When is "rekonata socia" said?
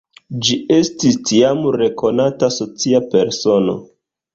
1.77-3.07